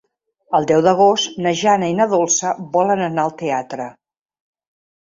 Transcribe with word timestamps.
El 0.59 0.63
deu 0.71 0.79
d'agost 0.85 1.37
na 1.47 1.53
Jana 1.61 1.91
i 1.93 1.95
na 2.01 2.09
Dolça 2.17 2.55
volen 2.79 3.07
anar 3.11 3.29
al 3.29 3.39
teatre. 3.45 3.89